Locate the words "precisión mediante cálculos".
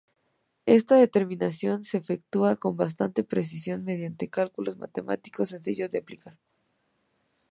3.23-4.77